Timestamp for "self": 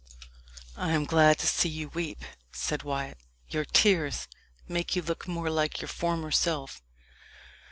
6.31-6.81